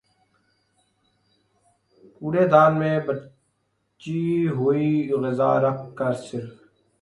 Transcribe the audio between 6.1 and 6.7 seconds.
صرف